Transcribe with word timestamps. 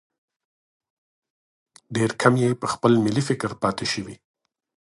ډېر 1.95 2.09
کم 2.21 2.33
یې 2.43 2.49
پر 2.61 2.67
خپل 2.73 2.91
ملي 3.05 3.23
فکر 3.29 3.49
پاتې 3.61 3.85
شوي. 3.93 4.15